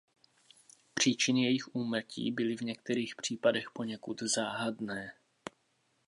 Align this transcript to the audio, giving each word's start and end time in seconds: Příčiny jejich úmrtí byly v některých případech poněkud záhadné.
Příčiny 0.93 1.41
jejich 1.43 1.75
úmrtí 1.75 2.31
byly 2.31 2.57
v 2.57 2.61
některých 2.61 3.15
případech 3.15 3.65
poněkud 3.73 4.21
záhadné. 4.35 5.13